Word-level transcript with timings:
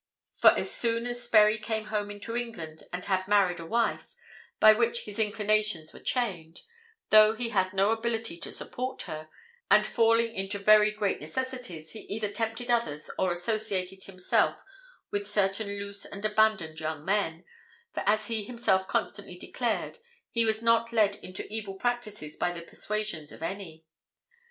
For 0.33 0.49
as 0.57 0.73
soon 0.73 1.05
as 1.05 1.21
Sperry 1.21 1.59
came 1.59 1.85
home 1.85 2.09
into 2.09 2.35
England 2.35 2.85
and 2.91 3.05
had 3.05 3.27
married 3.27 3.59
a 3.59 3.67
wife, 3.67 4.15
by 4.59 4.73
which 4.73 5.01
his 5.01 5.19
inclinations 5.19 5.93
were 5.93 5.99
chained, 5.99 6.61
though 7.11 7.35
he 7.35 7.49
had 7.49 7.71
no 7.71 7.91
ability 7.91 8.37
to 8.37 8.51
support 8.51 9.03
her, 9.03 9.29
and 9.69 9.85
falling 9.85 10.33
into 10.33 10.57
very 10.57 10.89
great 10.89 11.21
necessities, 11.21 11.91
he 11.91 11.99
either 12.09 12.31
tempted 12.31 12.71
others 12.71 13.11
or 13.19 13.31
associated 13.31 14.05
himself 14.05 14.63
with 15.11 15.29
certain 15.29 15.67
loose 15.67 16.03
and 16.03 16.25
abandoned 16.25 16.79
young 16.79 17.05
men, 17.05 17.45
for 17.93 18.01
as 18.07 18.25
he 18.25 18.43
himself 18.43 18.87
constantly 18.87 19.37
declared, 19.37 19.99
he 20.31 20.45
was 20.45 20.63
not 20.63 20.91
led 20.91 21.13
into 21.17 21.45
evil 21.53 21.75
practices 21.75 22.35
by 22.37 22.51
the 22.51 22.63
persuasions 22.63 23.31
of 23.31 23.43
any. 23.43 23.85